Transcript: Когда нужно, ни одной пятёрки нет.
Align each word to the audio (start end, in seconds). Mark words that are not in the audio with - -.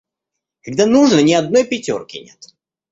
Когда 0.63 0.87
нужно, 0.87 1.19
ни 1.19 1.33
одной 1.33 1.63
пятёрки 1.63 2.17
нет. 2.17 2.55